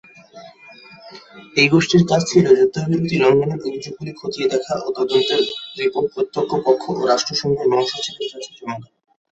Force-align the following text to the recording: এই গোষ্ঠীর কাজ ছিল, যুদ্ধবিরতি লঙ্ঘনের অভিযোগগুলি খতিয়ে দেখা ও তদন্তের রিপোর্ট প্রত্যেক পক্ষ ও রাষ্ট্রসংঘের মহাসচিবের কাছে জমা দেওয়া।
এই 1.55 1.67
গোষ্ঠীর 1.73 2.03
কাজ 2.09 2.21
ছিল, 2.31 2.45
যুদ্ধবিরতি 2.59 3.15
লঙ্ঘনের 3.23 3.59
অভিযোগগুলি 3.61 4.11
খতিয়ে 4.19 4.51
দেখা 4.53 4.73
ও 4.77 4.87
তদন্তের 4.97 5.41
রিপোর্ট 5.79 6.07
প্রত্যেক 6.13 6.45
পক্ষ 6.65 6.83
ও 6.91 7.01
রাষ্ট্রসংঘের 7.11 7.67
মহাসচিবের 7.71 8.27
কাছে 8.31 8.51
জমা 8.57 8.75
দেওয়া। 8.79 8.97